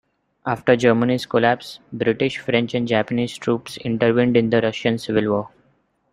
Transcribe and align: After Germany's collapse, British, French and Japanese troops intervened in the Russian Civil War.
After 0.47 0.75
Germany's 0.75 1.27
collapse, 1.27 1.79
British, 1.93 2.39
French 2.39 2.73
and 2.73 2.87
Japanese 2.87 3.37
troops 3.37 3.77
intervened 3.77 4.35
in 4.35 4.49
the 4.49 4.59
Russian 4.59 4.97
Civil 4.97 5.29
War. 5.29 5.51